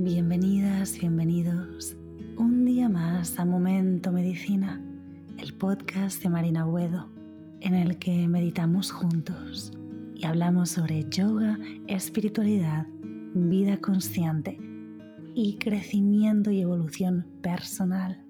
Bienvenidas, 0.00 0.96
bienvenidos 0.96 1.96
un 2.36 2.64
día 2.64 2.88
más 2.88 3.36
a 3.40 3.44
Momento 3.44 4.12
Medicina, 4.12 4.80
el 5.38 5.54
podcast 5.54 6.22
de 6.22 6.28
Marina 6.28 6.64
Buedo, 6.64 7.10
en 7.60 7.74
el 7.74 7.98
que 7.98 8.28
meditamos 8.28 8.92
juntos 8.92 9.72
y 10.14 10.24
hablamos 10.24 10.70
sobre 10.70 11.10
yoga, 11.10 11.58
espiritualidad, 11.88 12.86
vida 13.34 13.78
consciente 13.80 14.56
y 15.34 15.58
crecimiento 15.58 16.52
y 16.52 16.60
evolución 16.60 17.26
personal. 17.42 18.24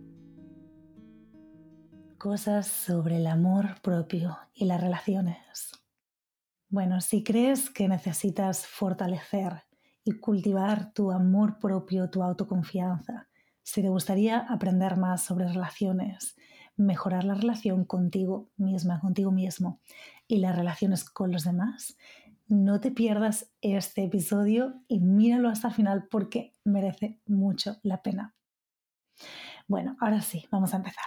Cosas 2.16 2.66
sobre 2.66 3.19
el 3.19 3.27
amor 3.27 3.79
propio 3.82 4.39
y 4.55 4.64
las 4.64 4.80
relaciones. 4.80 5.71
Bueno, 6.71 7.03
si 7.03 7.23
crees 7.23 7.69
que 7.69 7.89
necesitas 7.89 8.66
fortalecer 8.66 9.68
y 10.05 10.12
cultivar 10.12 10.93
tu 10.93 11.11
amor 11.11 11.59
propio, 11.59 12.11
tu 12.11 12.23
autoconfianza. 12.23 13.29
Si 13.62 13.83
te 13.83 13.89
gustaría 13.89 14.39
aprender 14.39 14.97
más 14.97 15.23
sobre 15.23 15.47
relaciones, 15.47 16.37
mejorar 16.77 17.25
la 17.25 17.34
relación 17.34 17.84
contigo 17.84 18.51
misma, 18.56 19.01
contigo 19.01 19.30
mismo 19.30 19.80
y 20.27 20.39
las 20.39 20.56
relaciones 20.56 21.05
con 21.05 21.33
los 21.33 21.45
demás, 21.45 21.97
no 22.47 22.80
te 22.80 22.91
pierdas 22.91 23.51
este 23.61 24.05
episodio 24.05 24.83
y 24.89 25.01
míralo 25.01 25.51
hasta 25.51 25.69
el 25.69 25.75
final 25.75 26.09
porque 26.11 26.55
merece 26.65 27.20
mucho 27.27 27.77
la 27.83 28.03
pena. 28.03 28.34
Bueno, 29.67 29.97
ahora 30.01 30.23
sí, 30.23 30.47
vamos 30.51 30.73
a 30.73 30.78
empezar. 30.78 31.05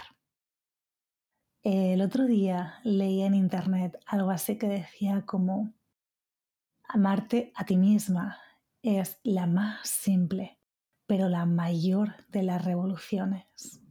El 1.63 2.01
otro 2.01 2.25
día 2.25 2.75
leí 2.83 3.21
en 3.21 3.33
internet 3.33 3.97
algo 4.05 4.31
así 4.31 4.57
que 4.57 4.67
decía 4.67 5.23
como 5.25 5.73
amarte 6.87 7.51
a 7.55 7.65
ti 7.65 7.77
misma 7.77 8.37
es 8.81 9.19
la 9.23 9.47
más 9.47 9.87
simple, 9.87 10.59
pero 11.07 11.29
la 11.29 11.45
mayor 11.45 12.13
de 12.29 12.43
las 12.43 12.63
revoluciones. 12.63 13.81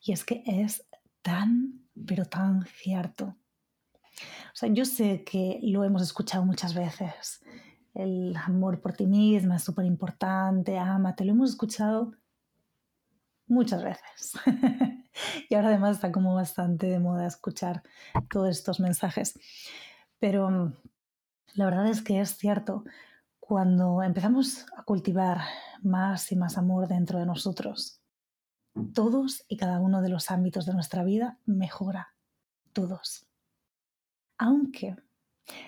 Y 0.00 0.12
es 0.12 0.24
que 0.24 0.42
es 0.46 0.86
tan, 1.22 1.86
pero 2.06 2.26
tan 2.26 2.66
cierto. 2.66 3.36
O 4.54 4.56
sea, 4.56 4.68
yo 4.68 4.84
sé 4.84 5.24
que 5.24 5.58
lo 5.62 5.82
hemos 5.84 6.02
escuchado 6.02 6.44
muchas 6.44 6.74
veces. 6.74 7.42
El 7.94 8.36
amor 8.36 8.80
por 8.80 8.92
ti 8.92 9.06
misma 9.06 9.56
es 9.56 9.64
súper 9.64 9.86
importante, 9.86 10.78
te 11.16 11.24
lo 11.24 11.32
hemos 11.32 11.50
escuchado 11.50 12.12
muchas 13.46 13.82
veces. 13.82 14.32
y 15.48 15.54
ahora 15.54 15.68
además 15.68 15.96
está 15.96 16.12
como 16.12 16.34
bastante 16.34 16.86
de 16.86 16.98
moda 16.98 17.26
escuchar 17.26 17.82
todos 18.30 18.50
estos 18.50 18.80
mensajes. 18.80 19.38
Pero 20.18 20.50
mm, 20.50 20.74
la 21.54 21.64
verdad 21.66 21.88
es 21.88 22.02
que 22.02 22.20
es 22.20 22.36
cierto, 22.36 22.84
cuando 23.46 24.02
empezamos 24.02 24.64
a 24.74 24.84
cultivar 24.84 25.42
más 25.82 26.32
y 26.32 26.36
más 26.36 26.56
amor 26.56 26.88
dentro 26.88 27.18
de 27.18 27.26
nosotros, 27.26 28.00
todos 28.94 29.44
y 29.48 29.58
cada 29.58 29.80
uno 29.80 30.00
de 30.00 30.08
los 30.08 30.30
ámbitos 30.30 30.64
de 30.64 30.72
nuestra 30.72 31.04
vida 31.04 31.38
mejora. 31.44 32.14
Todos. 32.72 33.26
Aunque 34.38 34.96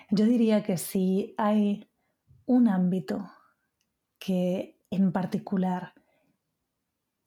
yo 0.09 0.25
diría 0.25 0.63
que 0.63 0.77
si 0.77 1.35
hay 1.37 1.87
un 2.47 2.67
ámbito 2.67 3.29
que 4.17 4.81
en 4.89 5.11
particular 5.11 5.93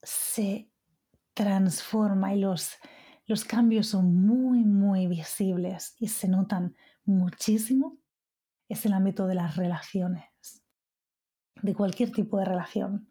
se 0.03 0.69
transforma 1.33 2.35
y 2.35 2.41
los, 2.41 2.73
los 3.25 3.45
cambios 3.45 3.87
son 3.87 4.13
muy, 4.13 4.65
muy 4.65 5.07
visibles 5.07 5.95
y 5.97 6.09
se 6.09 6.27
notan 6.27 6.75
muchísimo, 7.05 7.99
es 8.67 8.85
el 8.85 8.91
ámbito 8.91 9.27
de 9.27 9.35
las 9.35 9.55
relaciones 9.55 10.30
de 11.61 11.73
cualquier 11.73 12.11
tipo 12.11 12.37
de 12.37 12.45
relación. 12.45 13.09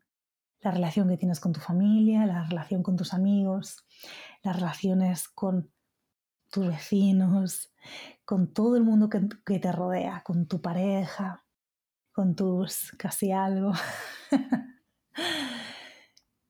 La 0.61 0.71
relación 0.71 1.09
que 1.09 1.17
tienes 1.17 1.41
con 1.41 1.53
tu 1.53 1.61
familia, 1.61 2.27
la 2.27 2.45
relación 2.45 2.83
con 2.83 2.97
tus 2.97 3.15
amigos, 3.15 3.85
las 4.43 4.57
relaciones 4.57 5.29
con 5.29 5.71
tus 6.51 6.67
vecinos, 6.67 7.73
con 8.25 8.53
todo 8.53 8.77
el 8.77 8.83
mundo 8.83 9.09
que, 9.09 9.59
te 9.59 9.73
rodea, 9.73 10.23
con 10.25 10.47
tu 10.47 10.61
pareja, 10.61 11.45
con 12.13 12.35
tus 12.35 12.93
casi 12.99 13.33
algo. 13.33 13.73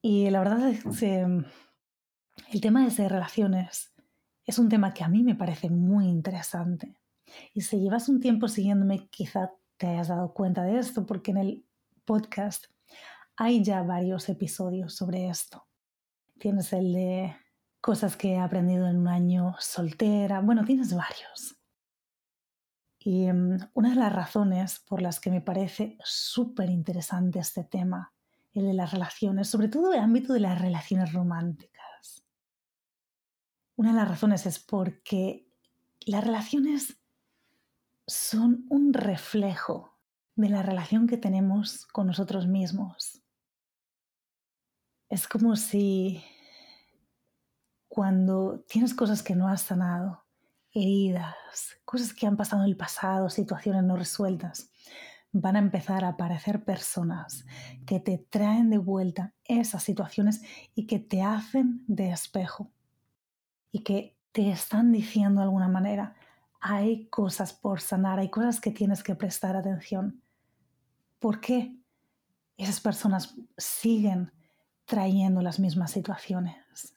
y 0.03 0.31
la 0.31 0.41
verdad 0.41 0.69
es 0.69 0.85
que 0.99 1.27
el 2.51 2.61
tema 2.61 2.89
de 2.89 3.09
relaciones 3.09 3.93
es 4.45 4.59
un 4.59 4.69
tema 4.69 4.93
que 4.93 5.05
a 5.05 5.09
mí 5.09 5.23
me 5.23 5.37
parece 5.37 5.71
muy 5.71 6.07
interesante. 6.07 6.97
Y 7.55 7.61
si 7.61 7.79
llevas 7.79 8.09
un 8.09 8.21
tiempo 8.21 8.49
siguiéndome, 8.49 9.09
quizá 9.09 9.53
te 9.77 9.87
hayas 9.87 10.09
dado 10.09 10.33
cuenta 10.35 10.65
de 10.65 10.79
esto, 10.79 11.07
porque 11.07 11.31
en 11.31 11.37
el 11.37 11.65
podcast 12.11 12.65
hay 13.37 13.63
ya 13.63 13.85
varios 13.85 14.29
episodios 14.29 14.97
sobre 14.97 15.29
esto. 15.29 15.69
Tienes 16.41 16.73
el 16.73 16.93
de 16.93 17.37
cosas 17.81 18.17
que 18.17 18.33
he 18.33 18.39
aprendido 18.41 18.89
en 18.89 18.97
un 18.97 19.07
año 19.07 19.55
soltera. 19.61 20.41
Bueno, 20.41 20.65
tienes 20.65 20.93
varios. 20.93 21.57
Y 22.99 23.27
em, 23.27 23.61
una 23.75 23.91
de 23.91 23.95
las 23.95 24.13
razones 24.13 24.81
por 24.81 25.01
las 25.01 25.21
que 25.21 25.31
me 25.31 25.41
parece 25.41 25.99
súper 26.03 26.69
interesante 26.69 27.39
este 27.39 27.63
tema, 27.63 28.13
el 28.55 28.67
de 28.67 28.75
las 28.75 28.91
relaciones, 28.91 29.49
sobre 29.49 29.69
todo 29.69 29.93
el 29.93 30.01
ámbito 30.01 30.33
de 30.33 30.41
las 30.41 30.61
relaciones 30.61 31.13
románticas. 31.13 32.25
Una 33.77 33.91
de 33.91 33.99
las 33.99 34.09
razones 34.09 34.47
es 34.47 34.59
porque 34.59 35.47
las 36.07 36.25
relaciones 36.25 37.01
son 38.05 38.67
un 38.69 38.95
reflejo 38.95 40.00
de 40.37 40.49
la 40.49 40.63
relación 40.63 41.07
que 41.07 41.17
tenemos 41.17 41.87
con 41.87 42.07
nosotros 42.07 42.47
mismos. 42.47 43.23
Es 45.09 45.27
como 45.27 45.57
si 45.57 46.23
cuando 47.89 48.65
tienes 48.69 48.95
cosas 48.95 49.23
que 49.23 49.35
no 49.35 49.49
has 49.49 49.63
sanado, 49.63 50.25
heridas, 50.73 51.35
cosas 51.85 52.15
que 52.15 52.27
han 52.27 52.37
pasado 52.37 52.63
en 52.63 52.69
el 52.69 52.77
pasado, 52.77 53.29
situaciones 53.29 53.83
no 53.83 53.97
resueltas, 53.97 54.71
van 55.33 55.57
a 55.57 55.61
empezar 55.61 56.05
a 56.05 56.11
aparecer 56.11 56.65
personas 56.65 57.45
que 57.87 58.01
te 58.01 58.19
traen 58.19 58.71
de 58.71 58.79
vuelta 58.79 59.35
esas 59.45 59.83
situaciones 59.83 60.43
y 60.75 60.87
que 60.87 60.99
te 60.99 61.23
hacen 61.23 61.85
de 61.87 62.11
espejo 62.11 62.71
y 63.73 63.81
que 63.81 64.17
te 64.33 64.51
están 64.51 64.93
diciendo 64.93 65.41
de 65.41 65.45
alguna 65.45 65.69
manera, 65.69 66.15
hay 66.61 67.07
cosas 67.07 67.53
por 67.53 67.81
sanar, 67.81 68.19
hay 68.19 68.29
cosas 68.29 68.61
que 68.61 68.71
tienes 68.71 69.03
que 69.03 69.15
prestar 69.15 69.57
atención. 69.57 70.23
¿Por 71.19 71.41
qué 71.41 71.75
esas 72.57 72.81
personas 72.81 73.35
siguen 73.57 74.33
trayendo 74.85 75.41
las 75.41 75.59
mismas 75.59 75.91
situaciones? 75.91 76.95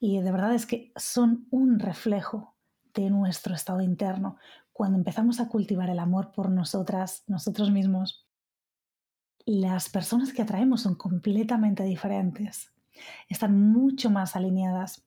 Y 0.00 0.20
de 0.20 0.32
verdad 0.32 0.54
es 0.54 0.66
que 0.66 0.92
son 0.96 1.46
un 1.50 1.78
reflejo 1.78 2.54
de 2.94 3.10
nuestro 3.10 3.54
estado 3.54 3.82
interno. 3.82 4.36
Cuando 4.72 4.98
empezamos 4.98 5.38
a 5.38 5.48
cultivar 5.48 5.90
el 5.90 5.98
amor 5.98 6.32
por 6.32 6.50
nosotras, 6.50 7.22
nosotros 7.28 7.70
mismos, 7.70 8.26
las 9.44 9.88
personas 9.88 10.32
que 10.32 10.42
atraemos 10.42 10.82
son 10.82 10.96
completamente 10.96 11.84
diferentes. 11.84 12.72
Están 13.28 13.60
mucho 13.72 14.10
más 14.10 14.34
alineadas 14.36 15.04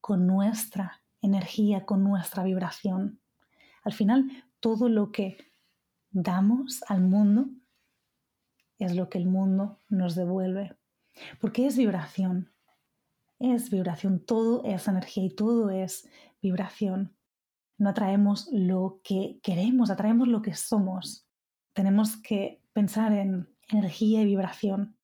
con 0.00 0.26
nuestra 0.26 1.02
energía, 1.22 1.84
con 1.84 2.04
nuestra 2.04 2.42
vibración. 2.42 3.20
Al 3.82 3.92
final, 3.92 4.30
todo 4.60 4.88
lo 4.88 5.12
que 5.12 5.38
damos 6.10 6.82
al 6.88 7.02
mundo 7.02 7.48
es 8.78 8.94
lo 8.94 9.08
que 9.08 9.18
el 9.18 9.26
mundo 9.26 9.78
nos 9.88 10.14
devuelve. 10.14 10.76
Porque 11.40 11.66
es 11.66 11.76
vibración. 11.76 12.52
Es 13.38 13.70
vibración, 13.70 14.20
todo 14.20 14.62
es 14.64 14.86
energía 14.86 15.24
y 15.24 15.30
todo 15.30 15.70
es 15.70 16.08
vibración. 16.42 17.16
No 17.78 17.88
atraemos 17.88 18.48
lo 18.52 19.00
que 19.02 19.40
queremos, 19.42 19.90
atraemos 19.90 20.28
lo 20.28 20.42
que 20.42 20.54
somos. 20.54 21.26
Tenemos 21.72 22.18
que 22.18 22.62
pensar 22.74 23.12
en 23.12 23.48
energía 23.70 24.20
y 24.20 24.26
vibración. 24.26 24.96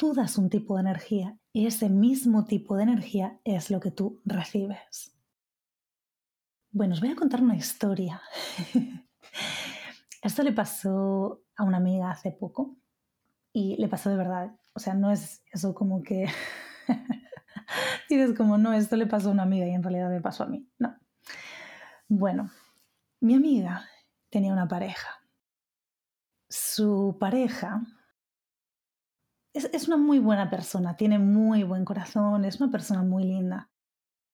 Tú 0.00 0.14
das 0.14 0.38
un 0.38 0.48
tipo 0.48 0.76
de 0.76 0.80
energía 0.80 1.36
y 1.52 1.66
ese 1.66 1.90
mismo 1.90 2.46
tipo 2.46 2.74
de 2.74 2.84
energía 2.84 3.38
es 3.44 3.70
lo 3.70 3.80
que 3.80 3.90
tú 3.90 4.22
recibes. 4.24 5.14
Bueno, 6.70 6.94
os 6.94 7.00
voy 7.00 7.10
a 7.10 7.16
contar 7.16 7.42
una 7.42 7.54
historia. 7.54 8.22
Esto 10.22 10.42
le 10.42 10.52
pasó 10.52 11.42
a 11.54 11.64
una 11.64 11.76
amiga 11.76 12.10
hace 12.10 12.30
poco 12.32 12.78
y 13.52 13.76
le 13.76 13.88
pasó 13.88 14.08
de 14.08 14.16
verdad. 14.16 14.56
O 14.72 14.80
sea, 14.80 14.94
no 14.94 15.10
es 15.10 15.42
eso 15.52 15.74
como 15.74 16.02
que 16.02 16.28
dices 18.08 18.34
como, 18.34 18.56
no, 18.56 18.72
esto 18.72 18.96
le 18.96 19.06
pasó 19.06 19.28
a 19.28 19.32
una 19.32 19.42
amiga 19.42 19.66
y 19.66 19.72
en 19.74 19.82
realidad 19.82 20.08
me 20.08 20.22
pasó 20.22 20.44
a 20.44 20.46
mí. 20.46 20.66
No. 20.78 20.96
Bueno, 22.08 22.50
mi 23.20 23.34
amiga 23.34 23.86
tenía 24.30 24.54
una 24.54 24.66
pareja. 24.66 25.20
Su 26.48 27.18
pareja 27.20 27.82
es, 29.60 29.70
es, 29.74 29.88
una 29.88 29.96
muy 29.96 30.18
buena 30.18 30.48
persona, 30.48 30.96
tiene 30.96 31.18
muy 31.18 31.62
buen 31.62 31.84
corazón, 31.84 32.44
es 32.44 32.60
una 32.60 32.70
persona 32.70 33.02
muy 33.02 33.24
linda, 33.24 33.70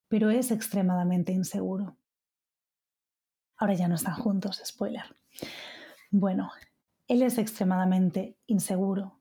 pero 0.08 0.31
es 0.31 0.50
extremadamente 0.50 1.32
inseguro. 1.32 1.99
Ahora 3.56 3.75
ya 3.75 3.88
no 3.88 3.94
están 3.94 4.14
juntos, 4.14 4.62
spoiler. 4.64 5.05
Bueno, 6.11 6.50
él 7.08 7.23
es 7.23 7.38
extremadamente 7.38 8.38
inseguro 8.46 9.20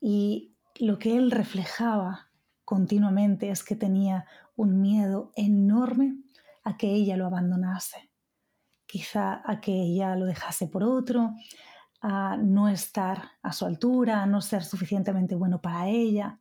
y 0.00 0.56
lo 0.80 0.98
que 0.98 1.16
él 1.16 1.30
reflejaba 1.30 2.30
continuamente 2.64 3.50
es 3.50 3.62
que 3.62 3.76
tenía 3.76 4.26
un 4.56 4.80
miedo 4.80 5.32
enorme 5.36 6.16
a 6.64 6.76
que 6.76 6.90
ella 6.92 7.16
lo 7.16 7.26
abandonase, 7.26 8.10
quizá 8.86 9.42
a 9.44 9.60
que 9.60 9.72
ella 9.72 10.16
lo 10.16 10.26
dejase 10.26 10.68
por 10.68 10.84
otro, 10.84 11.34
a 12.02 12.36
no 12.36 12.68
estar 12.68 13.30
a 13.42 13.52
su 13.52 13.64
altura, 13.64 14.22
a 14.22 14.26
no 14.26 14.40
ser 14.40 14.64
suficientemente 14.64 15.36
bueno 15.36 15.60
para 15.60 15.88
ella, 15.88 16.40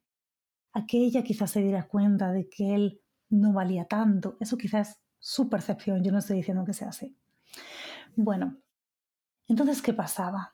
a 0.73 0.85
que 0.85 0.97
ella 0.97 1.23
quizás 1.23 1.51
se 1.51 1.61
diera 1.61 1.87
cuenta 1.87 2.31
de 2.31 2.49
que 2.49 2.73
él 2.73 3.01
no 3.29 3.53
valía 3.53 3.85
tanto. 3.85 4.37
Eso 4.39 4.57
quizás 4.57 4.89
es 4.89 4.99
su 5.19 5.49
percepción, 5.49 6.03
yo 6.03 6.11
no 6.11 6.17
estoy 6.17 6.37
diciendo 6.37 6.65
que 6.65 6.73
sea 6.73 6.89
así. 6.89 7.15
Bueno, 8.15 8.57
entonces, 9.47 9.81
¿qué 9.81 9.93
pasaba? 9.93 10.51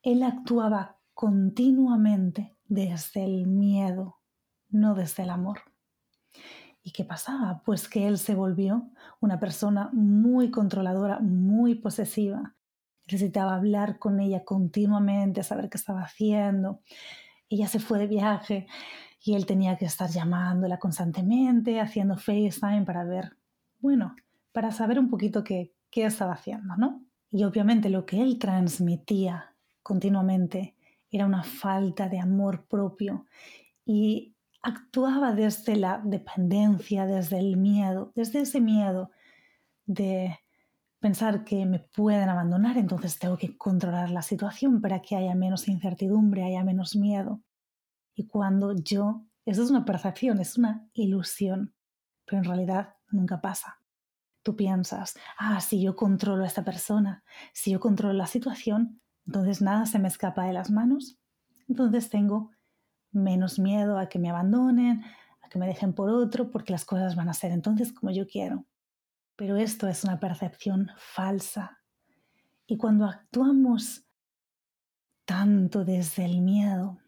Él 0.00 0.22
actuaba 0.22 0.98
continuamente 1.12 2.56
desde 2.64 3.24
el 3.24 3.46
miedo, 3.46 4.18
no 4.70 4.94
desde 4.94 5.24
el 5.24 5.30
amor. 5.30 5.60
¿Y 6.82 6.92
qué 6.92 7.04
pasaba? 7.04 7.62
Pues 7.64 7.88
que 7.88 8.08
él 8.08 8.18
se 8.18 8.34
volvió 8.34 8.90
una 9.20 9.38
persona 9.38 9.90
muy 9.92 10.50
controladora, 10.50 11.20
muy 11.20 11.74
posesiva. 11.74 12.56
Necesitaba 13.06 13.54
hablar 13.54 13.98
con 13.98 14.20
ella 14.20 14.44
continuamente, 14.44 15.42
saber 15.42 15.68
qué 15.68 15.76
estaba 15.76 16.02
haciendo. 16.02 16.80
Ella 17.48 17.68
se 17.68 17.80
fue 17.80 17.98
de 17.98 18.06
viaje 18.06 18.66
y 19.24 19.34
él 19.34 19.46
tenía 19.46 19.76
que 19.76 19.84
estar 19.84 20.10
llamándola 20.10 20.78
constantemente, 20.78 21.80
haciendo 21.80 22.16
FaceTime 22.16 22.82
para 22.84 23.04
ver, 23.04 23.36
bueno, 23.80 24.16
para 24.52 24.70
saber 24.70 24.98
un 24.98 25.10
poquito 25.10 25.44
qué, 25.44 25.72
qué 25.90 26.04
estaba 26.04 26.32
haciendo, 26.32 26.76
¿no? 26.76 27.04
Y 27.30 27.44
obviamente 27.44 27.88
lo 27.88 28.04
que 28.04 28.20
él 28.20 28.38
transmitía 28.38 29.54
continuamente 29.82 30.74
era 31.10 31.26
una 31.26 31.44
falta 31.44 32.08
de 32.08 32.18
amor 32.18 32.66
propio 32.66 33.26
y 33.84 34.34
actuaba 34.62 35.32
desde 35.34 35.76
la 35.76 36.00
dependencia, 36.04 37.06
desde 37.06 37.38
el 37.38 37.56
miedo, 37.56 38.12
desde 38.14 38.40
ese 38.40 38.60
miedo 38.60 39.10
de 39.86 40.38
pensar 41.02 41.42
que 41.42 41.66
me 41.66 41.80
pueden 41.80 42.28
abandonar, 42.28 42.78
entonces 42.78 43.18
tengo 43.18 43.36
que 43.36 43.58
controlar 43.58 44.08
la 44.10 44.22
situación 44.22 44.80
para 44.80 45.02
que 45.02 45.16
haya 45.16 45.34
menos 45.34 45.66
incertidumbre, 45.66 46.44
haya 46.44 46.62
menos 46.62 46.94
miedo. 46.94 47.42
Y 48.14 48.28
cuando 48.28 48.72
yo, 48.76 49.26
eso 49.44 49.64
es 49.64 49.70
una 49.70 49.84
percepción, 49.84 50.38
es 50.38 50.56
una 50.56 50.88
ilusión, 50.94 51.74
pero 52.24 52.38
en 52.38 52.44
realidad 52.44 52.94
nunca 53.10 53.40
pasa. 53.40 53.80
Tú 54.44 54.54
piensas, 54.54 55.16
ah, 55.38 55.60
si 55.60 55.82
yo 55.82 55.96
controlo 55.96 56.44
a 56.44 56.46
esta 56.46 56.64
persona, 56.64 57.24
si 57.52 57.72
yo 57.72 57.80
controlo 57.80 58.14
la 58.14 58.28
situación, 58.28 59.00
entonces 59.26 59.60
nada 59.60 59.86
se 59.86 59.98
me 59.98 60.06
escapa 60.06 60.44
de 60.44 60.52
las 60.52 60.70
manos, 60.70 61.18
entonces 61.68 62.10
tengo 62.10 62.52
menos 63.10 63.58
miedo 63.58 63.98
a 63.98 64.08
que 64.08 64.20
me 64.20 64.30
abandonen, 64.30 65.02
a 65.42 65.48
que 65.48 65.58
me 65.58 65.66
dejen 65.66 65.94
por 65.94 66.10
otro, 66.10 66.52
porque 66.52 66.72
las 66.72 66.84
cosas 66.84 67.16
van 67.16 67.28
a 67.28 67.34
ser 67.34 67.50
entonces 67.50 67.92
como 67.92 68.12
yo 68.12 68.24
quiero. 68.28 68.66
Pero 69.42 69.56
esto 69.56 69.88
es 69.88 70.04
una 70.04 70.20
percepción 70.20 70.92
falsa. 70.96 71.80
Y 72.64 72.76
cuando 72.76 73.06
actuamos 73.06 74.04
tanto 75.24 75.84
desde 75.84 76.24
el 76.26 76.42
miedo, 76.42 77.00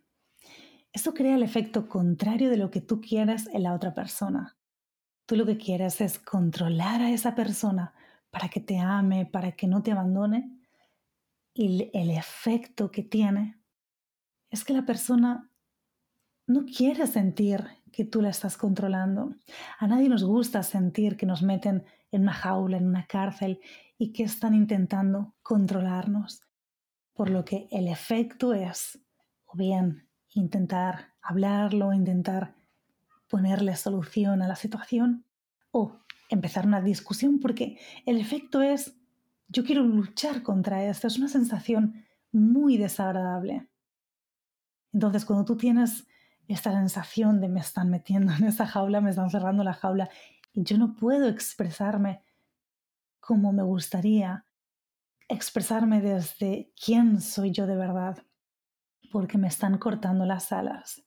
esto 0.92 1.14
crea 1.14 1.36
el 1.36 1.44
efecto 1.44 1.88
contrario 1.88 2.50
de 2.50 2.56
lo 2.56 2.72
que 2.72 2.80
tú 2.80 3.00
quieres 3.00 3.46
en 3.52 3.62
la 3.62 3.72
otra 3.72 3.94
persona. 3.94 4.56
Tú 5.26 5.36
lo 5.36 5.46
que 5.46 5.56
quieres 5.56 6.00
es 6.00 6.18
controlar 6.18 7.02
a 7.02 7.12
esa 7.12 7.36
persona 7.36 7.94
para 8.32 8.48
que 8.48 8.58
te 8.58 8.80
ame, 8.80 9.26
para 9.26 9.52
que 9.52 9.68
no 9.68 9.84
te 9.84 9.92
abandone. 9.92 10.58
Y 11.54 11.88
el 11.94 12.10
efecto 12.10 12.90
que 12.90 13.04
tiene 13.04 13.60
es 14.50 14.64
que 14.64 14.72
la 14.72 14.84
persona 14.84 15.52
no 16.48 16.64
quiere 16.64 17.06
sentir 17.06 17.64
que 17.92 18.04
tú 18.04 18.20
la 18.20 18.30
estás 18.30 18.56
controlando. 18.56 19.36
A 19.78 19.86
nadie 19.86 20.08
nos 20.08 20.24
gusta 20.24 20.64
sentir 20.64 21.16
que 21.16 21.26
nos 21.26 21.42
meten 21.42 21.84
en 22.14 22.22
una 22.22 22.32
jaula, 22.32 22.76
en 22.76 22.86
una 22.86 23.06
cárcel 23.06 23.60
y 23.98 24.12
que 24.12 24.24
están 24.24 24.54
intentando 24.54 25.34
controlarnos. 25.42 26.42
Por 27.12 27.30
lo 27.30 27.44
que 27.44 27.68
el 27.70 27.88
efecto 27.88 28.54
es, 28.54 29.00
o 29.46 29.56
bien, 29.56 30.08
intentar 30.30 31.14
hablarlo, 31.20 31.92
intentar 31.92 32.54
ponerle 33.28 33.76
solución 33.76 34.42
a 34.42 34.48
la 34.48 34.56
situación, 34.56 35.24
o 35.70 36.00
empezar 36.28 36.66
una 36.66 36.80
discusión, 36.80 37.40
porque 37.40 37.78
el 38.06 38.18
efecto 38.18 38.62
es, 38.62 38.96
yo 39.48 39.64
quiero 39.64 39.82
luchar 39.82 40.42
contra 40.42 40.84
esto. 40.84 41.06
Es 41.06 41.18
una 41.18 41.28
sensación 41.28 42.04
muy 42.32 42.76
desagradable. 42.76 43.68
Entonces, 44.92 45.24
cuando 45.24 45.44
tú 45.44 45.56
tienes 45.56 46.06
esta 46.46 46.72
sensación 46.72 47.40
de 47.40 47.48
me 47.48 47.60
están 47.60 47.90
metiendo 47.90 48.32
en 48.32 48.44
esa 48.44 48.66
jaula, 48.66 49.00
me 49.00 49.10
están 49.10 49.30
cerrando 49.30 49.64
la 49.64 49.74
jaula 49.74 50.08
yo 50.54 50.78
no 50.78 50.94
puedo 50.94 51.28
expresarme 51.28 52.22
como 53.20 53.52
me 53.52 53.62
gustaría, 53.62 54.46
expresarme 55.28 56.00
desde 56.00 56.72
quién 56.82 57.20
soy 57.20 57.50
yo 57.50 57.66
de 57.66 57.76
verdad, 57.76 58.24
porque 59.10 59.38
me 59.38 59.48
están 59.48 59.78
cortando 59.78 60.26
las 60.26 60.52
alas. 60.52 61.02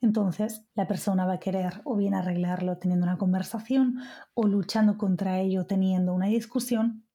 Entonces, 0.00 0.66
la 0.74 0.86
persona 0.86 1.24
va 1.24 1.34
a 1.34 1.40
querer 1.40 1.80
o 1.84 1.96
bien 1.96 2.14
arreglarlo 2.14 2.78
teniendo 2.78 3.06
una 3.06 3.16
conversación, 3.16 4.00
o 4.34 4.46
luchando 4.46 4.98
contra 4.98 5.40
ello 5.40 5.66
teniendo 5.66 6.12
una 6.12 6.26
discusión, 6.26 7.08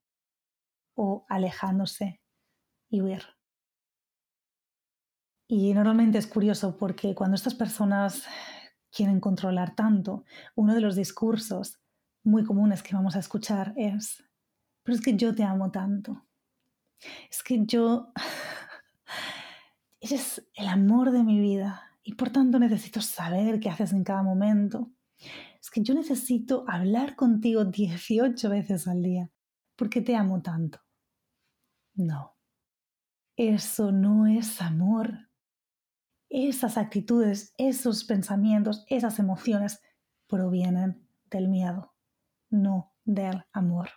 o 0.94 1.24
alejándose 1.28 2.20
y 2.88 3.00
huir. 3.00 3.22
Y 5.46 5.72
normalmente 5.72 6.18
es 6.18 6.26
curioso 6.26 6.76
porque 6.76 7.14
cuando 7.14 7.36
estas 7.36 7.54
personas 7.54 8.24
quieren 8.90 9.20
controlar 9.20 9.74
tanto, 9.74 10.24
uno 10.54 10.74
de 10.74 10.80
los 10.80 10.96
discursos 10.96 11.80
muy 12.22 12.44
comunes 12.44 12.82
que 12.82 12.94
vamos 12.94 13.16
a 13.16 13.20
escuchar 13.20 13.72
es, 13.76 14.22
pero 14.82 14.96
es 14.96 15.02
que 15.02 15.16
yo 15.16 15.34
te 15.34 15.44
amo 15.44 15.70
tanto. 15.70 16.26
Es 17.30 17.42
que 17.42 17.64
yo, 17.64 18.12
eres 20.00 20.46
el 20.54 20.68
amor 20.68 21.12
de 21.12 21.22
mi 21.22 21.40
vida 21.40 21.82
y 22.02 22.14
por 22.14 22.30
tanto 22.30 22.58
necesito 22.58 23.00
saber 23.00 23.60
qué 23.60 23.70
haces 23.70 23.92
en 23.92 24.04
cada 24.04 24.22
momento. 24.22 24.90
Es 25.60 25.70
que 25.70 25.82
yo 25.82 25.94
necesito 25.94 26.64
hablar 26.66 27.16
contigo 27.16 27.64
18 27.64 28.48
veces 28.48 28.88
al 28.88 29.02
día 29.02 29.30
porque 29.76 30.00
te 30.00 30.16
amo 30.16 30.42
tanto. 30.42 30.80
No, 31.94 32.36
eso 33.36 33.92
no 33.92 34.26
es 34.26 34.60
amor 34.60 35.29
esas 36.30 36.78
actitudes, 36.78 37.52
esos 37.58 38.04
pensamientos, 38.04 38.84
esas 38.88 39.18
emociones 39.18 39.82
provienen 40.28 41.06
del 41.28 41.48
miedo, 41.48 41.92
no 42.48 42.92
del 43.04 43.44
amor. 43.52 43.90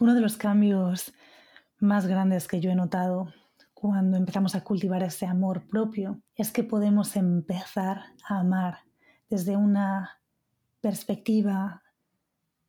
Uno 0.00 0.14
de 0.14 0.22
los 0.22 0.36
cambios 0.36 1.12
más 1.78 2.06
grandes 2.06 2.48
que 2.48 2.60
yo 2.60 2.70
he 2.70 2.74
notado 2.74 3.32
cuando 3.74 4.16
empezamos 4.16 4.54
a 4.54 4.64
cultivar 4.64 5.02
ese 5.02 5.26
amor 5.26 5.68
propio 5.68 6.22
es 6.34 6.50
que 6.50 6.64
podemos 6.64 7.14
empezar 7.16 8.00
a 8.26 8.40
amar 8.40 8.78
desde 9.28 9.56
una 9.56 10.22
perspectiva 10.80 11.82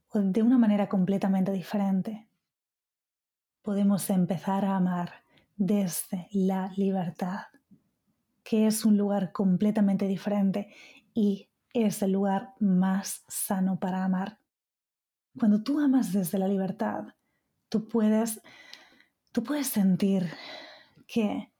o 0.09 0.19
de 0.19 0.41
una 0.43 0.57
manera 0.57 0.89
completamente 0.89 1.53
diferente. 1.53 2.27
Podemos 3.61 4.09
empezar 4.09 4.65
a 4.65 4.75
amar 4.75 5.13
desde 5.55 6.27
la 6.31 6.71
libertad 6.75 7.45
que 8.45 8.67
es 8.67 8.85
un 8.85 8.95
lugar 8.95 9.31
completamente 9.31 10.07
diferente 10.07 10.71
y 11.15 11.49
es 11.73 12.03
el 12.03 12.11
lugar 12.11 12.53
más 12.59 13.25
sano 13.27 13.79
para 13.79 14.05
amar. 14.05 14.39
Cuando 15.37 15.63
tú 15.63 15.79
amas 15.79 16.13
desde 16.13 16.37
la 16.37 16.47
libertad, 16.47 17.07
tú 17.69 17.89
puedes, 17.89 18.39
tú 19.31 19.43
puedes 19.43 19.67
sentir 19.67 20.31
que 21.07 21.51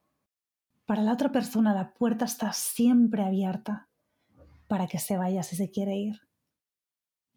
para 0.86 1.02
la 1.02 1.12
otra 1.12 1.32
persona 1.32 1.74
la 1.74 1.92
puerta 1.92 2.26
está 2.26 2.54
siempre 2.54 3.24
abierta 3.24 3.90
para 4.68 4.86
que 4.86 5.00
se 5.00 5.18
vaya 5.18 5.42
si 5.42 5.56
se 5.56 5.72
quiere 5.72 5.96
ir. 5.96 6.22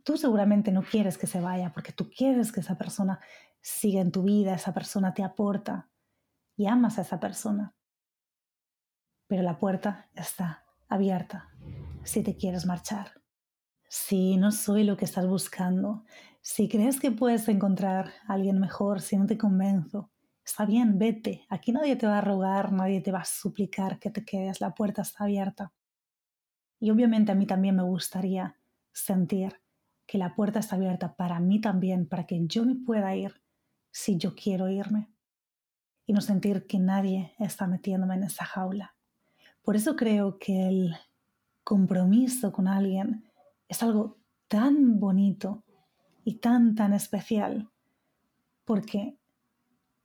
Tú 0.04 0.18
seguramente 0.18 0.72
no 0.72 0.82
quieres 0.82 1.16
que 1.16 1.26
se 1.26 1.40
vaya 1.40 1.72
porque 1.72 1.92
tú 1.92 2.10
quieres 2.10 2.52
que 2.52 2.60
esa 2.60 2.76
persona 2.76 3.18
siga 3.62 4.02
en 4.02 4.12
tu 4.12 4.22
vida, 4.22 4.54
esa 4.54 4.74
persona 4.74 5.14
te 5.14 5.22
aporta 5.22 5.88
y 6.54 6.66
amas 6.66 6.98
a 6.98 7.02
esa 7.02 7.18
persona 7.18 7.77
pero 9.28 9.42
la 9.42 9.58
puerta 9.58 10.10
está 10.14 10.64
abierta 10.88 11.50
si 12.02 12.22
te 12.22 12.36
quieres 12.36 12.66
marchar. 12.66 13.12
Si 13.88 14.36
no 14.36 14.50
soy 14.50 14.84
lo 14.84 14.96
que 14.96 15.04
estás 15.04 15.26
buscando, 15.26 16.04
si 16.40 16.68
crees 16.68 16.98
que 16.98 17.10
puedes 17.12 17.48
encontrar 17.48 18.12
a 18.26 18.34
alguien 18.34 18.58
mejor, 18.58 19.00
si 19.00 19.16
no 19.16 19.26
te 19.26 19.38
convenzo, 19.38 20.10
está 20.44 20.64
bien, 20.66 20.98
vete. 20.98 21.46
Aquí 21.48 21.72
nadie 21.72 21.96
te 21.96 22.06
va 22.06 22.18
a 22.18 22.22
rogar, 22.22 22.72
nadie 22.72 23.00
te 23.00 23.12
va 23.12 23.20
a 23.20 23.24
suplicar 23.24 23.98
que 23.98 24.10
te 24.10 24.24
quedes, 24.24 24.60
la 24.60 24.74
puerta 24.74 25.02
está 25.02 25.24
abierta. 25.24 25.72
Y 26.80 26.90
obviamente 26.90 27.32
a 27.32 27.34
mí 27.34 27.46
también 27.46 27.76
me 27.76 27.82
gustaría 27.82 28.56
sentir 28.92 29.60
que 30.06 30.18
la 30.18 30.34
puerta 30.34 30.58
está 30.58 30.76
abierta 30.76 31.14
para 31.16 31.38
mí 31.40 31.60
también, 31.60 32.08
para 32.08 32.26
que 32.26 32.40
yo 32.46 32.64
me 32.64 32.74
pueda 32.76 33.14
ir 33.14 33.42
si 33.90 34.16
yo 34.16 34.34
quiero 34.34 34.68
irme. 34.68 35.10
y 36.06 36.14
no 36.14 36.22
sentir 36.22 36.66
que 36.66 36.78
nadie 36.78 37.34
está 37.38 37.66
metiéndome 37.66 38.14
en 38.14 38.24
esa 38.24 38.46
jaula. 38.46 38.97
Por 39.68 39.76
eso 39.76 39.96
creo 39.96 40.38
que 40.38 40.66
el 40.66 40.96
compromiso 41.62 42.52
con 42.52 42.68
alguien 42.68 43.30
es 43.68 43.82
algo 43.82 44.16
tan 44.48 44.98
bonito 44.98 45.62
y 46.24 46.36
tan, 46.36 46.74
tan 46.74 46.94
especial, 46.94 47.68
porque 48.64 49.18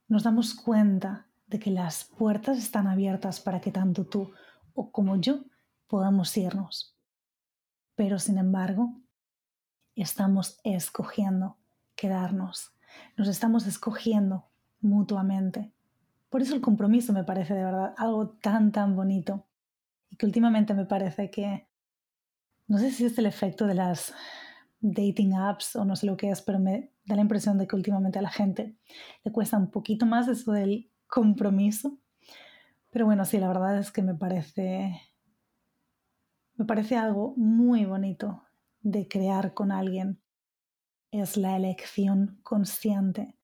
nos 0.10 0.24
damos 0.24 0.54
cuenta 0.54 1.28
de 1.48 1.60
que 1.60 1.72
las 1.72 2.04
puertas 2.04 2.58
están 2.58 2.88
abiertas 2.88 3.40
para 3.40 3.62
que 3.62 3.72
tanto 3.72 4.06
tú 4.06 4.34
o 4.74 4.92
como 4.92 5.16
yo 5.16 5.46
podamos 5.88 6.36
irnos. 6.36 6.98
Pero 7.96 8.20
sin 8.20 8.40
embargo, 8.40 9.00
estamos 9.96 10.60
escogiendo 10.66 11.56
quedarnos. 11.96 12.74
Nos 13.16 13.30
estamos 13.30 13.66
escogiendo 13.66 14.44
mutuamente. 14.82 15.72
Por 16.30 16.42
eso 16.42 16.54
el 16.54 16.60
compromiso 16.60 17.14
me 17.14 17.24
parece 17.24 17.54
de 17.54 17.64
verdad 17.64 17.94
algo 17.96 18.28
tan, 18.28 18.74
tan 18.74 18.98
bonito. 18.98 19.46
Que 20.24 20.28
últimamente 20.28 20.74
me 20.74 20.86
parece 20.86 21.30
que, 21.30 21.68
no 22.68 22.78
sé 22.78 22.92
si 22.92 23.04
es 23.04 23.18
el 23.18 23.26
efecto 23.26 23.68
de 23.68 23.74
las 23.74 24.14
dating 24.80 25.34
apps 25.34 25.76
o 25.76 25.84
no 25.84 25.98
sé 25.98 26.06
lo 26.06 26.16
que 26.16 26.30
es, 26.30 26.42
pero 26.42 26.60
me 26.60 26.94
da 27.04 27.18
la 27.18 27.24
impresión 27.24 27.58
de 27.58 27.68
que 27.68 27.76
últimamente 27.76 28.20
a 28.20 28.22
la 28.22 28.30
gente 28.30 28.78
le 29.26 29.34
cuesta 29.34 29.58
un 29.58 29.70
poquito 29.70 30.06
más 30.06 30.30
eso 30.30 30.54
del 30.54 30.90
compromiso. 31.08 32.00
Pero 32.90 33.06
bueno, 33.06 33.26
sí, 33.26 33.38
la 33.38 33.50
verdad 33.50 33.78
es 33.78 33.92
que 33.92 34.02
me 34.02 34.16
parece, 34.16 34.98
me 36.56 36.64
parece 36.64 36.96
algo 36.96 37.34
muy 37.36 37.84
bonito 37.84 38.46
de 38.80 39.10
crear 39.10 39.54
con 39.54 39.74
alguien. 39.74 40.22
Es 41.12 41.36
la 41.36 41.58
elección 41.58 42.40
consciente 42.44 43.36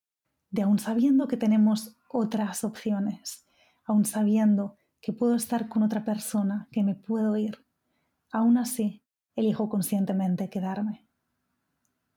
de 0.50 0.62
aún 0.62 0.80
sabiendo 0.80 1.28
que 1.28 1.36
tenemos 1.36 1.98
otras 2.08 2.64
opciones, 2.64 3.46
aún 3.84 4.06
sabiendo 4.06 4.79
que 5.02 5.14
puedo 5.14 5.36
estar 5.36 5.70
con 5.70 5.84
otra 5.84 6.04
persona, 6.04 6.68
que 6.72 6.84
me 6.84 6.96
puedo 6.96 7.36
ir, 7.38 7.66
aún 8.32 8.58
así 8.58 9.04
elijo 9.36 9.70
conscientemente 9.70 10.50
quedarme. 10.50 11.08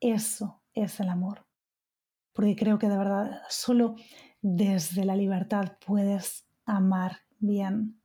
Eso 0.00 0.62
es 0.74 0.98
el 1.00 1.08
amor. 1.08 1.46
Porque 2.32 2.56
creo 2.56 2.78
que 2.78 2.88
de 2.88 2.98
verdad 2.98 3.42
solo 3.48 3.96
desde 4.40 5.04
la 5.04 5.14
libertad 5.14 5.76
puedes 5.86 6.46
amar 6.64 7.18
bien. 7.38 8.00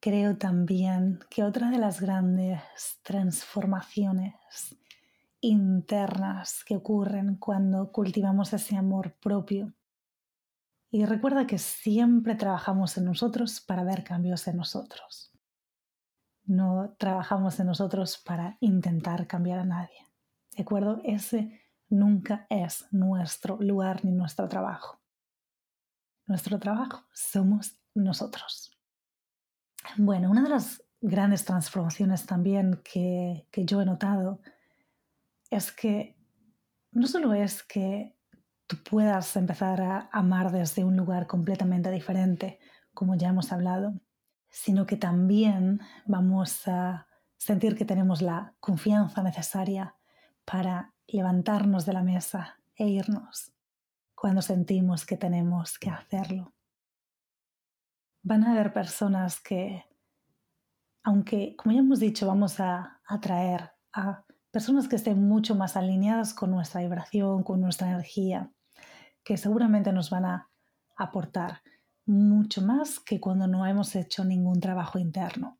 Creo 0.00 0.38
también 0.38 1.18
que 1.28 1.42
otra 1.42 1.70
de 1.70 1.78
las 1.78 2.00
grandes 2.00 2.60
transformaciones 3.02 4.34
internas 5.40 6.64
que 6.64 6.76
ocurren 6.76 7.36
cuando 7.36 7.92
cultivamos 7.92 8.52
ese 8.52 8.76
amor 8.76 9.16
propio. 9.20 9.74
Y 10.90 11.04
recuerda 11.04 11.46
que 11.46 11.58
siempre 11.58 12.34
trabajamos 12.34 12.96
en 12.96 13.04
nosotros 13.04 13.60
para 13.60 13.84
ver 13.84 14.04
cambios 14.04 14.48
en 14.48 14.56
nosotros. 14.56 15.32
No 16.44 16.94
trabajamos 16.98 17.60
en 17.60 17.66
nosotros 17.66 18.16
para 18.24 18.56
intentar 18.60 19.26
cambiar 19.26 19.58
a 19.58 19.64
nadie. 19.64 20.06
¿De 20.56 20.62
acuerdo? 20.62 21.00
Ese 21.04 21.60
nunca 21.90 22.46
es 22.48 22.86
nuestro 22.90 23.58
lugar 23.60 24.04
ni 24.04 24.12
nuestro 24.12 24.48
trabajo. 24.48 24.98
Nuestro 26.26 26.58
trabajo 26.58 27.04
somos 27.12 27.78
nosotros. 27.94 28.72
Bueno, 29.96 30.30
una 30.30 30.42
de 30.42 30.50
las 30.50 30.82
grandes 31.00 31.44
transformaciones 31.44 32.24
también 32.26 32.80
que, 32.82 33.46
que 33.50 33.64
yo 33.64 33.80
he 33.82 33.84
notado 33.84 34.40
es 35.50 35.70
que 35.70 36.16
no 36.92 37.06
solo 37.06 37.34
es 37.34 37.62
que 37.62 38.17
tú 38.68 38.76
puedas 38.84 39.34
empezar 39.36 39.80
a 39.80 40.08
amar 40.12 40.52
desde 40.52 40.84
un 40.84 40.96
lugar 40.96 41.26
completamente 41.26 41.90
diferente, 41.90 42.60
como 42.92 43.16
ya 43.16 43.28
hemos 43.28 43.50
hablado, 43.50 43.94
sino 44.50 44.86
que 44.86 44.96
también 44.96 45.80
vamos 46.06 46.68
a 46.68 47.06
sentir 47.36 47.76
que 47.76 47.86
tenemos 47.86 48.20
la 48.20 48.54
confianza 48.60 49.22
necesaria 49.22 49.94
para 50.44 50.92
levantarnos 51.06 51.86
de 51.86 51.92
la 51.94 52.02
mesa 52.02 52.58
e 52.76 52.88
irnos 52.88 53.52
cuando 54.14 54.42
sentimos 54.42 55.06
que 55.06 55.16
tenemos 55.16 55.78
que 55.78 55.90
hacerlo. 55.90 56.52
Van 58.22 58.44
a 58.44 58.52
haber 58.52 58.72
personas 58.72 59.40
que, 59.40 59.86
aunque, 61.02 61.56
como 61.56 61.72
ya 61.72 61.80
hemos 61.80 62.00
dicho, 62.00 62.26
vamos 62.26 62.60
a 62.60 63.00
atraer 63.06 63.70
a 63.94 64.24
personas 64.50 64.88
que 64.88 64.96
estén 64.96 65.26
mucho 65.26 65.54
más 65.54 65.76
alineadas 65.76 66.34
con 66.34 66.50
nuestra 66.50 66.80
vibración, 66.82 67.44
con 67.44 67.60
nuestra 67.60 67.88
energía, 67.90 68.50
que 69.28 69.36
seguramente 69.36 69.92
nos 69.92 70.08
van 70.08 70.24
a 70.24 70.48
aportar 70.96 71.60
mucho 72.06 72.62
más 72.62 72.98
que 72.98 73.20
cuando 73.20 73.46
no 73.46 73.66
hemos 73.66 73.94
hecho 73.94 74.24
ningún 74.24 74.58
trabajo 74.58 74.98
interno. 74.98 75.58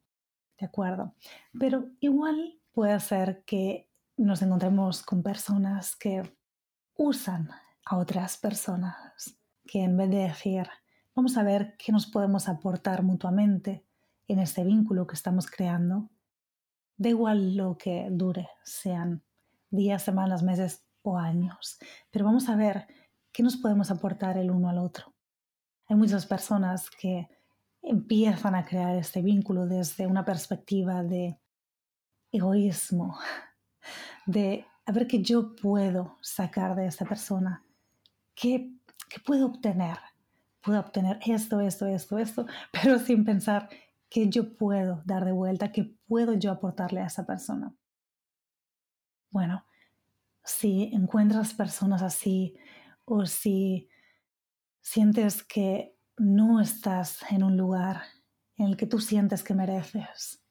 ¿De 0.59 0.65
acuerdo? 0.65 1.15
Pero 1.61 1.91
igual 2.01 2.59
puede 2.73 2.99
ser 2.99 3.45
que 3.45 3.91
nos 4.17 4.41
encontremos 4.41 5.03
con 5.03 5.23
personas 5.23 5.97
que 5.97 6.23
usan 6.95 7.51
a 7.85 7.99
otras 7.99 8.39
personas, 8.39 9.37
que 9.67 9.85
en 9.85 9.99
vez 9.99 10.09
de 10.09 10.29
decir, 10.29 10.67
vamos 11.15 11.37
a 11.37 11.43
ver 11.43 11.77
qué 11.77 11.93
nos 11.93 12.07
podemos 12.07 12.49
aportar 12.49 13.03
mutuamente 13.03 13.85
en 14.29 14.39
este 14.39 14.65
vínculo 14.65 15.07
que 15.07 15.15
estamos 15.15 15.47
creando, 15.47 16.09
da 16.97 17.11
igual 17.11 17.55
lo 17.55 17.77
que 17.77 18.09
dure, 18.11 18.49
sean 18.65 19.23
días, 19.69 20.03
semanas, 20.05 20.43
meses 20.43 20.87
o 21.03 21.19
años, 21.19 21.79
pero 22.11 22.25
vamos 22.25 22.49
a 22.49 22.57
ver 22.57 22.87
qué 23.39 23.45
nos 23.45 23.57
podemos 23.57 23.93
aportar 23.93 24.37
el 24.37 24.51
uno 24.51 24.69
al 24.69 24.79
otro. 24.79 25.15
Hay 25.87 25.95
muchas 25.95 26.27
personas 26.27 26.91
que 26.91 27.29
empiezan 27.83 28.57
a 28.57 28.65
crear 28.65 28.97
este 28.97 29.23
vínculo 29.23 29.65
desde 29.65 30.09
una 30.09 30.25
perspectiva 30.25 31.05
de 31.05 31.39
egoísmo, 32.33 33.17
de 34.27 34.67
a 34.85 34.91
ver 34.91 35.07
qué 35.07 35.23
yo 35.23 35.55
puedo 35.55 36.17
sacar 36.21 36.75
de 36.75 36.87
esta 36.87 37.05
persona, 37.05 37.63
qué, 38.35 38.73
qué 39.09 39.21
puedo 39.25 39.47
obtener. 39.47 39.99
Puedo 40.61 40.81
obtener 40.81 41.21
esto, 41.25 41.61
esto, 41.61 41.87
esto, 41.87 42.19
esto, 42.19 42.45
pero 42.73 42.99
sin 42.99 43.25
pensar 43.25 43.69
qué 44.11 44.29
yo 44.29 44.57
puedo 44.57 45.05
dar 45.05 45.25
de 45.25 45.31
vuelta, 45.31 45.71
qué 45.71 45.97
puedo 46.09 46.35
yo 46.35 46.51
aportarle 46.51 47.03
a 47.03 47.07
esa 47.07 47.25
persona. 47.25 47.73
Bueno, 49.31 49.65
si 50.43 50.91
encuentras 50.93 51.55
personas 51.55 52.03
así 52.03 52.57
o 53.09 53.27
si 53.27 53.89
sientes 54.81 55.43
que 55.43 55.97
no 56.17 56.61
estás 56.61 57.21
en 57.31 57.43
un 57.43 57.57
lugar 57.57 58.03
en 58.57 58.67
el 58.67 58.77
que 58.77 58.87
tú 58.87 59.01
sientes 59.01 59.43
que 59.43 59.55
mereces, 59.55 60.43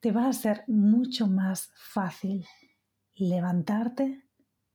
te 0.00 0.12
va 0.12 0.28
a 0.28 0.32
ser 0.32 0.64
mucho 0.66 1.26
más 1.26 1.70
fácil 1.76 2.46
levantarte 3.14 4.24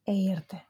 e 0.06 0.14
irte. 0.14 0.66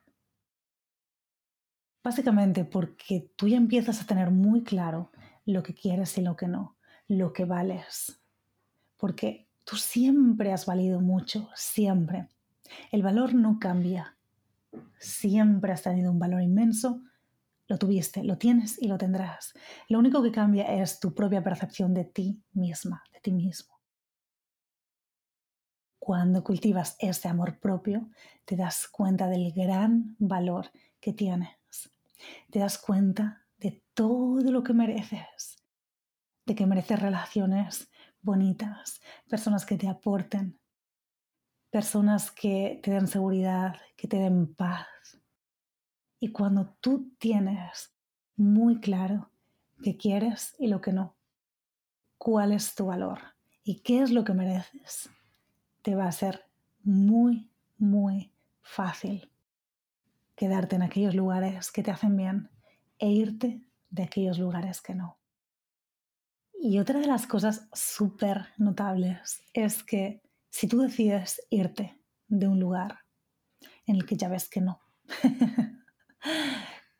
Básicamente 2.03 2.65
porque 2.65 3.31
tú 3.35 3.47
ya 3.47 3.57
empiezas 3.57 4.01
a 4.01 4.05
tener 4.05 4.31
muy 4.31 4.63
claro 4.63 5.11
lo 5.45 5.61
que 5.63 5.73
quieres 5.73 6.17
y 6.17 6.21
lo 6.21 6.35
que 6.35 6.47
no, 6.47 6.77
lo 7.07 7.33
que 7.33 7.45
vales. 7.45 8.21
Porque 8.97 9.47
tú 9.65 9.75
siempre 9.75 10.51
has 10.51 10.65
valido 10.65 11.01
mucho, 11.01 11.49
siempre. 11.53 12.27
El 12.91 13.03
valor 13.03 13.33
no 13.33 13.59
cambia. 13.59 14.18
Siempre 14.99 15.71
has 15.71 15.83
tenido 15.83 16.11
un 16.11 16.19
valor 16.19 16.41
inmenso, 16.41 17.01
lo 17.67 17.77
tuviste, 17.77 18.23
lo 18.23 18.37
tienes 18.37 18.81
y 18.81 18.87
lo 18.87 18.97
tendrás. 18.97 19.53
Lo 19.87 19.99
único 19.99 20.23
que 20.23 20.31
cambia 20.31 20.63
es 20.81 20.99
tu 20.99 21.13
propia 21.13 21.43
percepción 21.43 21.93
de 21.93 22.05
ti 22.05 22.41
misma, 22.53 23.03
de 23.13 23.19
ti 23.19 23.31
mismo. 23.31 23.79
Cuando 25.99 26.43
cultivas 26.43 26.95
ese 26.99 27.27
amor 27.27 27.59
propio, 27.59 28.09
te 28.45 28.55
das 28.55 28.87
cuenta 28.87 29.27
del 29.27 29.53
gran 29.53 30.15
valor 30.17 30.71
que 30.99 31.13
tienes. 31.13 31.51
Te 32.49 32.57
das 32.57 32.79
cuenta 32.79 33.45
de 33.57 33.83
todo 33.93 34.51
lo 34.51 34.63
que 34.63 34.73
mereces, 34.73 35.63
de 36.45 36.55
que 36.55 36.65
mereces 36.65 36.99
relaciones 36.99 37.91
bonitas, 38.21 38.99
personas 39.27 39.65
que 39.65 39.77
te 39.77 39.87
aporten, 39.87 40.59
personas 41.69 42.31
que 42.31 42.79
te 42.83 42.91
den 42.91 43.07
seguridad, 43.07 43.75
que 43.95 44.07
te 44.07 44.17
den 44.17 44.53
paz. 44.53 44.87
Y 46.19 46.31
cuando 46.31 46.75
tú 46.81 47.13
tienes 47.19 47.93
muy 48.35 48.79
claro 48.79 49.29
qué 49.83 49.97
quieres 49.97 50.55
y 50.59 50.67
lo 50.67 50.81
que 50.81 50.93
no, 50.93 51.15
cuál 52.17 52.51
es 52.51 52.75
tu 52.75 52.87
valor 52.87 53.19
y 53.63 53.81
qué 53.81 54.01
es 54.01 54.11
lo 54.11 54.23
que 54.23 54.33
mereces, 54.33 55.09
te 55.81 55.95
va 55.95 56.07
a 56.07 56.11
ser 56.11 56.45
muy, 56.83 57.49
muy 57.77 58.33
fácil 58.61 59.31
quedarte 60.35 60.75
en 60.75 60.83
aquellos 60.83 61.15
lugares 61.15 61.71
que 61.71 61.83
te 61.83 61.91
hacen 61.91 62.15
bien 62.15 62.49
e 62.97 63.09
irte 63.09 63.61
de 63.89 64.03
aquellos 64.03 64.39
lugares 64.39 64.81
que 64.81 64.95
no. 64.95 65.17
Y 66.61 66.79
otra 66.79 66.99
de 66.99 67.07
las 67.07 67.25
cosas 67.25 67.67
súper 67.73 68.47
notables 68.57 69.41
es 69.53 69.83
que 69.83 70.21
si 70.49 70.67
tú 70.67 70.79
decides 70.79 71.41
irte 71.49 72.01
de 72.27 72.47
un 72.47 72.59
lugar 72.59 72.99
en 73.85 73.95
el 73.95 74.05
que 74.05 74.15
ya 74.15 74.29
ves 74.29 74.49
que 74.49 74.61
no, 74.61 74.81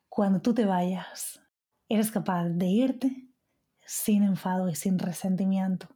cuando 0.08 0.40
tú 0.40 0.54
te 0.54 0.64
vayas, 0.64 1.40
eres 1.88 2.10
capaz 2.10 2.48
de 2.48 2.66
irte 2.66 3.30
sin 3.84 4.22
enfado 4.22 4.68
y 4.68 4.74
sin 4.74 4.98
resentimiento. 4.98 5.88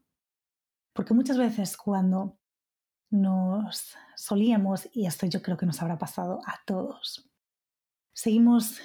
Porque 0.92 1.14
muchas 1.14 1.38
veces 1.38 1.76
cuando 1.76 2.38
nos 3.10 3.94
solíamos, 4.16 4.88
y 4.92 5.06
esto 5.06 5.26
yo 5.26 5.42
creo 5.42 5.56
que 5.56 5.66
nos 5.66 5.80
habrá 5.82 5.98
pasado 5.98 6.40
a 6.46 6.60
todos, 6.66 7.30
seguimos 8.12 8.80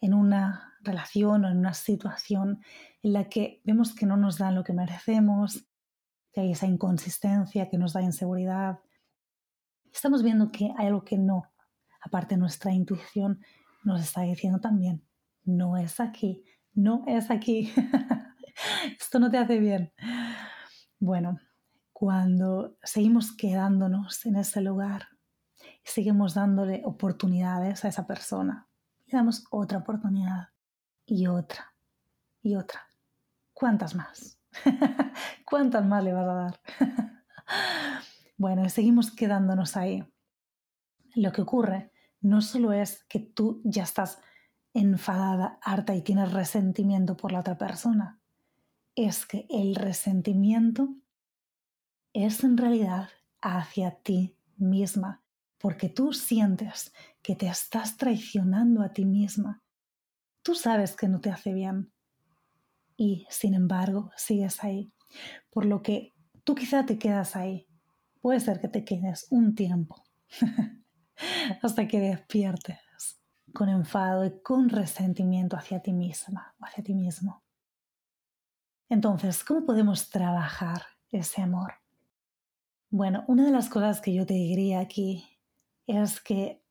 en 0.00 0.14
una 0.14 0.76
relación 0.80 1.44
o 1.44 1.48
en 1.48 1.58
una 1.58 1.74
situación 1.74 2.62
en 3.02 3.12
la 3.12 3.28
que 3.28 3.60
vemos 3.64 3.94
que 3.94 4.06
no 4.06 4.16
nos 4.16 4.38
dan 4.38 4.54
lo 4.54 4.64
que 4.64 4.72
merecemos, 4.72 5.66
que 6.36 6.42
hay 6.42 6.52
esa 6.52 6.66
inconsistencia 6.66 7.70
que 7.70 7.78
nos 7.78 7.94
da 7.94 8.02
inseguridad. 8.02 8.80
Estamos 9.90 10.22
viendo 10.22 10.52
que 10.52 10.70
hay 10.76 10.88
algo 10.88 11.02
que 11.02 11.16
no, 11.16 11.50
aparte 12.02 12.36
nuestra 12.36 12.74
intuición 12.74 13.40
nos 13.84 14.02
está 14.02 14.20
diciendo 14.20 14.60
también, 14.60 15.02
no 15.44 15.78
es 15.78 15.98
aquí, 15.98 16.44
no 16.74 17.04
es 17.06 17.30
aquí, 17.30 17.72
esto 19.00 19.18
no 19.18 19.30
te 19.30 19.38
hace 19.38 19.58
bien. 19.58 19.94
Bueno, 20.98 21.40
cuando 21.94 22.76
seguimos 22.82 23.34
quedándonos 23.34 24.26
en 24.26 24.36
ese 24.36 24.60
lugar 24.60 25.08
seguimos 25.84 26.34
dándole 26.34 26.82
oportunidades 26.84 27.82
a 27.86 27.88
esa 27.88 28.06
persona, 28.06 28.68
le 29.06 29.16
damos 29.16 29.46
otra 29.50 29.78
oportunidad 29.78 30.50
y 31.06 31.28
otra 31.28 31.74
y 32.42 32.56
otra. 32.56 32.82
¿Cuántas 33.54 33.94
más? 33.94 34.35
¿Cuántas 35.44 35.84
más 35.84 36.04
le 36.04 36.12
vas 36.12 36.28
a 36.28 36.34
dar? 36.34 36.60
bueno, 38.36 38.68
seguimos 38.68 39.10
quedándonos 39.10 39.76
ahí. 39.76 40.04
Lo 41.14 41.32
que 41.32 41.42
ocurre 41.42 41.92
no 42.20 42.42
solo 42.42 42.72
es 42.72 43.04
que 43.04 43.20
tú 43.20 43.60
ya 43.64 43.84
estás 43.84 44.20
enfadada, 44.74 45.58
harta 45.62 45.94
y 45.94 46.02
tienes 46.02 46.32
resentimiento 46.32 47.16
por 47.16 47.32
la 47.32 47.40
otra 47.40 47.56
persona, 47.56 48.20
es 48.94 49.24
que 49.26 49.46
el 49.48 49.74
resentimiento 49.74 50.94
es 52.12 52.44
en 52.44 52.56
realidad 52.56 53.08
hacia 53.40 53.92
ti 54.02 54.36
misma, 54.56 55.22
porque 55.58 55.88
tú 55.88 56.12
sientes 56.12 56.92
que 57.22 57.36
te 57.36 57.46
estás 57.46 57.96
traicionando 57.96 58.82
a 58.82 58.92
ti 58.92 59.04
misma. 59.04 59.62
Tú 60.42 60.54
sabes 60.54 60.96
que 60.96 61.08
no 61.08 61.20
te 61.20 61.30
hace 61.30 61.52
bien 61.52 61.92
y, 62.96 63.26
sin 63.30 63.54
embargo, 63.54 64.10
sigues 64.16 64.62
ahí. 64.64 64.92
Por 65.50 65.64
lo 65.64 65.82
que 65.82 66.14
tú 66.44 66.54
quizá 66.54 66.86
te 66.86 66.98
quedas 66.98 67.36
ahí. 67.36 67.66
Puede 68.20 68.40
ser 68.40 68.60
que 68.60 68.68
te 68.68 68.84
quedes 68.84 69.26
un 69.30 69.54
tiempo 69.54 70.04
hasta 71.62 71.86
que 71.86 72.00
despiertes 72.00 72.78
con 73.52 73.68
enfado 73.68 74.24
y 74.24 74.40
con 74.42 74.68
resentimiento 74.68 75.56
hacia 75.56 75.80
ti 75.80 75.92
misma 75.92 76.54
o 76.60 76.64
hacia 76.64 76.84
ti 76.84 76.94
mismo. 76.94 77.42
Entonces, 78.88 79.42
¿cómo 79.44 79.64
podemos 79.64 80.10
trabajar 80.10 80.82
ese 81.10 81.42
amor? 81.42 81.74
Bueno, 82.90 83.24
una 83.26 83.44
de 83.44 83.50
las 83.50 83.68
cosas 83.68 84.00
que 84.00 84.14
yo 84.14 84.26
te 84.26 84.34
diría 84.34 84.80
aquí 84.80 85.24
es 85.86 86.20
que 86.20 86.62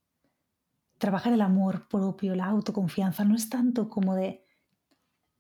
trabajar 0.98 1.34
el 1.34 1.42
amor 1.42 1.88
propio, 1.88 2.36
la 2.36 2.46
autoconfianza, 2.46 3.26
no 3.26 3.36
es 3.36 3.50
tanto 3.50 3.90
como 3.90 4.16
de 4.16 4.45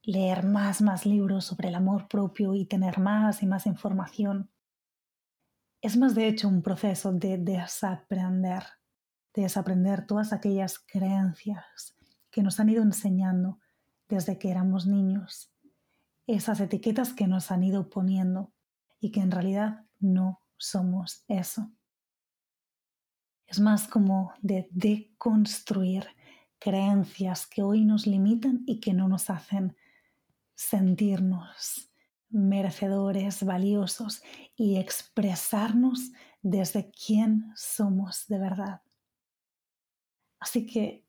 leer 0.05 0.45
más, 0.45 0.81
más 0.81 1.05
libros 1.05 1.45
sobre 1.45 1.69
el 1.69 1.75
amor 1.75 2.07
propio 2.07 2.53
y 2.53 2.65
tener 2.65 2.99
más 2.99 3.41
y 3.41 3.47
más 3.47 3.65
información. 3.65 4.51
Es 5.81 5.97
más 5.97 6.15
de 6.15 6.27
hecho 6.27 6.47
un 6.47 6.61
proceso 6.61 7.11
de 7.11 7.37
desaprender, 7.37 8.63
de 9.33 9.43
desaprender 9.43 10.05
todas 10.05 10.31
aquellas 10.31 10.79
creencias 10.79 11.95
que 12.31 12.43
nos 12.43 12.59
han 12.59 12.69
ido 12.69 12.83
enseñando 12.83 13.59
desde 14.07 14.37
que 14.37 14.51
éramos 14.51 14.85
niños, 14.85 15.51
esas 16.27 16.59
etiquetas 16.59 17.13
que 17.13 17.27
nos 17.27 17.51
han 17.51 17.63
ido 17.63 17.89
poniendo 17.89 18.53
y 18.99 19.11
que 19.11 19.21
en 19.21 19.31
realidad 19.31 19.85
no 19.99 20.41
somos 20.57 21.23
eso. 21.27 21.71
Es 23.47 23.59
más 23.59 23.87
como 23.87 24.33
de 24.41 24.67
deconstruir 24.71 26.07
creencias 26.59 27.45
que 27.47 27.61
hoy 27.61 27.85
nos 27.85 28.07
limitan 28.07 28.63
y 28.65 28.79
que 28.79 28.93
no 28.93 29.07
nos 29.07 29.29
hacen 29.29 29.75
sentirnos 30.55 31.91
merecedores, 32.29 33.43
valiosos 33.43 34.23
y 34.55 34.77
expresarnos 34.77 36.11
desde 36.41 36.91
quién 36.91 37.51
somos 37.55 38.25
de 38.27 38.39
verdad. 38.39 38.81
Así 40.39 40.65
que 40.65 41.05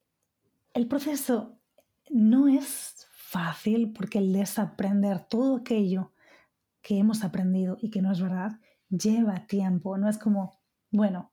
el 0.74 0.86
proceso 0.88 1.58
no 2.10 2.48
es 2.48 3.06
fácil 3.10 3.92
porque 3.92 4.18
el 4.18 4.32
desaprender 4.32 5.26
todo 5.26 5.56
aquello 5.56 6.12
que 6.80 6.98
hemos 6.98 7.24
aprendido 7.24 7.76
y 7.80 7.90
que 7.90 8.02
no 8.02 8.12
es 8.12 8.20
verdad 8.20 8.60
lleva 8.88 9.46
tiempo, 9.46 9.98
no 9.98 10.08
es 10.08 10.18
como, 10.18 10.60
bueno, 10.90 11.32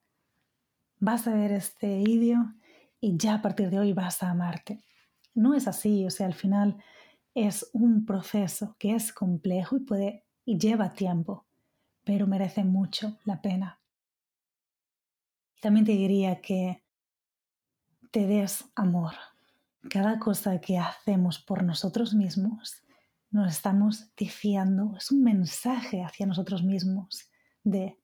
vas 0.99 1.27
a 1.27 1.33
ver 1.33 1.51
este 1.51 2.03
vídeo 2.03 2.55
y 2.99 3.17
ya 3.17 3.35
a 3.35 3.41
partir 3.41 3.69
de 3.69 3.79
hoy 3.79 3.93
vas 3.93 4.23
a 4.23 4.31
amarte. 4.31 4.83
No 5.35 5.53
es 5.53 5.67
así, 5.67 6.05
o 6.05 6.09
sea, 6.09 6.25
al 6.25 6.33
final 6.33 6.81
es 7.33 7.69
un 7.73 8.05
proceso 8.05 8.75
que 8.77 8.95
es 8.95 9.11
complejo 9.11 9.77
y 9.77 9.79
puede 9.81 10.25
y 10.45 10.57
lleva 10.57 10.93
tiempo, 10.93 11.45
pero 12.03 12.27
merece 12.27 12.63
mucho 12.63 13.17
la 13.23 13.41
pena. 13.41 13.79
También 15.61 15.85
te 15.85 15.93
diría 15.93 16.41
que 16.41 16.83
te 18.11 18.27
des 18.27 18.65
amor. 18.75 19.13
Cada 19.89 20.19
cosa 20.19 20.59
que 20.59 20.77
hacemos 20.77 21.39
por 21.39 21.63
nosotros 21.63 22.13
mismos 22.13 22.83
nos 23.31 23.51
estamos 23.51 24.13
diciendo, 24.15 24.93
es 24.97 25.11
un 25.11 25.23
mensaje 25.23 26.03
hacia 26.03 26.27
nosotros 26.27 26.63
mismos 26.63 27.31
de 27.63 27.97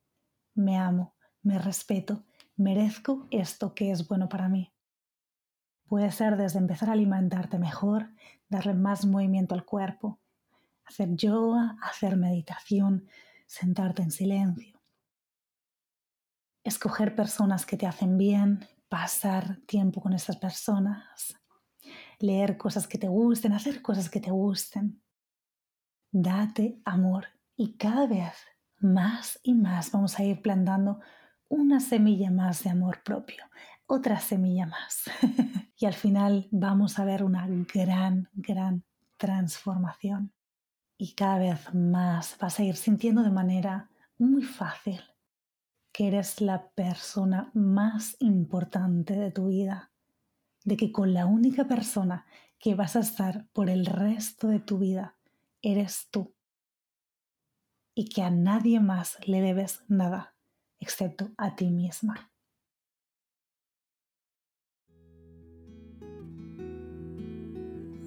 me 0.55 0.77
amo, 0.77 1.13
me 1.43 1.59
respeto, 1.59 2.25
merezco 2.55 3.27
esto 3.29 3.75
que 3.75 3.91
es 3.91 4.07
bueno 4.07 4.27
para 4.27 4.49
mí. 4.49 4.73
Puede 5.85 6.11
ser 6.11 6.35
desde 6.35 6.59
empezar 6.59 6.89
a 6.89 6.93
alimentarte 6.93 7.59
mejor, 7.59 8.09
darle 8.49 8.73
más 8.73 9.05
movimiento 9.05 9.55
al 9.55 9.63
cuerpo, 9.63 10.19
hacer 10.85 11.15
yoga, 11.15 11.77
hacer 11.81 12.17
meditación, 12.17 13.07
sentarte 13.45 14.01
en 14.01 14.11
silencio. 14.11 14.81
Escoger 16.63 17.15
personas 17.15 17.65
que 17.65 17.77
te 17.77 17.87
hacen 17.87 18.17
bien, 18.17 18.67
pasar 18.89 19.57
tiempo 19.67 20.01
con 20.01 20.13
esas 20.13 20.37
personas, 20.37 21.39
leer 22.19 22.57
cosas 22.57 22.87
que 22.87 22.97
te 22.97 23.07
gusten, 23.07 23.53
hacer 23.53 23.81
cosas 23.81 24.09
que 24.09 24.19
te 24.19 24.31
gusten. 24.31 25.01
Date 26.11 26.81
amor 26.85 27.27
y 27.55 27.77
cada 27.77 28.07
vez 28.07 28.33
más 28.79 29.39
y 29.43 29.53
más 29.53 29.91
vamos 29.91 30.17
a 30.17 30.23
ir 30.23 30.41
plantando 30.41 30.99
una 31.47 31.79
semilla 31.79 32.31
más 32.31 32.63
de 32.63 32.71
amor 32.71 33.01
propio, 33.03 33.43
otra 33.89 34.19
semilla 34.19 34.67
más. 34.67 35.03
y 35.75 35.85
al 35.85 35.95
final 35.95 36.47
vamos 36.51 36.99
a 36.99 37.05
ver 37.05 37.23
una 37.23 37.47
gran, 37.47 38.29
gran 38.33 38.83
transformación. 39.17 40.31
Y 40.97 41.13
cada 41.13 41.39
vez 41.39 41.73
más 41.73 42.37
vas 42.39 42.59
a 42.59 42.63
ir 42.63 42.75
sintiendo 42.75 43.23
de 43.23 43.31
manera 43.31 43.89
muy 44.17 44.43
fácil 44.43 45.01
que 45.91 46.07
eres 46.07 46.39
la 46.39 46.69
persona 46.69 47.49
más 47.53 48.15
importante 48.19 49.15
de 49.15 49.31
tu 49.31 49.47
vida, 49.47 49.91
de 50.63 50.77
que 50.77 50.91
con 50.91 51.13
la 51.13 51.25
única 51.25 51.67
persona 51.67 52.25
que 52.59 52.75
vas 52.75 52.95
a 52.95 52.99
estar 52.99 53.47
por 53.53 53.69
el 53.69 53.85
resto 53.85 54.47
de 54.47 54.59
tu 54.59 54.77
vida 54.77 55.17
eres 55.61 56.09
tú 56.11 56.35
y 57.95 58.09
que 58.09 58.21
a 58.21 58.29
nadie 58.29 58.79
más 58.79 59.17
le 59.25 59.41
debes 59.41 59.83
nada 59.87 60.35
excepto 60.79 61.31
a 61.37 61.55
ti 61.55 61.69
misma. 61.69 62.28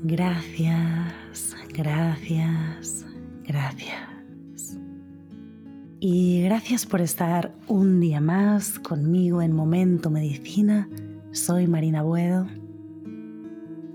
Gracias, 0.04 1.54
gracias, 1.72 3.06
gracias. 3.44 4.78
Y 6.00 6.42
gracias 6.42 6.84
por 6.84 7.00
estar 7.00 7.54
un 7.68 8.00
día 8.00 8.20
más 8.20 8.80
conmigo 8.80 9.42
en 9.42 9.52
Momento 9.52 10.10
Medicina. 10.10 10.88
Soy 11.30 11.68
Marina 11.68 12.02
Buedo 12.02 12.48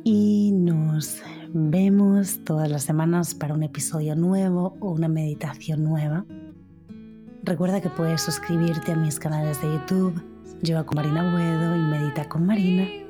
y 0.05 0.53
nos 0.53 1.21
vemos 1.49 2.39
todas 2.45 2.71
las 2.71 2.83
semanas 2.83 3.35
para 3.35 3.53
un 3.53 3.63
episodio 3.63 4.15
nuevo 4.15 4.77
o 4.79 4.91
una 4.91 5.09
meditación 5.09 5.83
nueva. 5.83 6.25
Recuerda 7.43 7.81
que 7.81 7.89
puedes 7.89 8.21
suscribirte 8.21 8.93
a 8.93 8.95
mis 8.95 9.19
canales 9.19 9.61
de 9.61 9.73
YouTube, 9.73 10.23
Yoga 10.61 10.85
con 10.85 10.95
Marina 10.95 11.31
Buedo 11.33 11.75
y 11.75 11.79
Medita 11.79 12.29
con 12.29 12.45
Marina. 12.45 13.06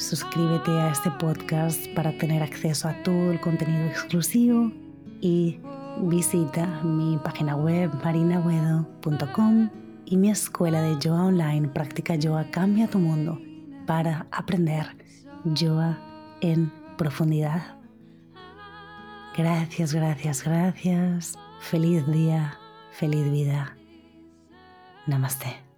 Suscríbete 0.00 0.70
a 0.70 0.90
este 0.90 1.10
podcast 1.10 1.86
para 1.94 2.10
tener 2.16 2.42
acceso 2.42 2.88
a 2.88 2.94
todo 3.02 3.32
el 3.32 3.38
contenido 3.38 3.86
exclusivo 3.86 4.72
y 5.20 5.60
visita 5.98 6.66
mi 6.82 7.18
página 7.18 7.54
web 7.54 7.92
marinabuedo.com 8.02 9.68
y 10.06 10.16
mi 10.16 10.30
escuela 10.30 10.80
de 10.80 10.98
yoga 10.98 11.24
online 11.24 11.68
Práctica 11.68 12.14
Yoga 12.14 12.50
Cambia 12.50 12.88
tu 12.88 12.98
Mundo 12.98 13.38
para 13.86 14.26
aprender 14.32 14.96
yoga 15.44 15.98
en 16.40 16.72
profundidad. 16.96 17.76
Gracias, 19.36 19.92
gracias, 19.92 20.42
gracias. 20.42 21.38
Feliz 21.60 22.06
día, 22.06 22.58
feliz 22.90 23.30
vida. 23.30 23.76
Namaste. 25.06 25.69